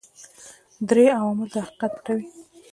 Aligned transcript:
درې 0.89 1.05
عوامل 1.17 1.47
دا 1.53 1.59
حقیقت 1.67 1.91
پټوي. 1.95 2.27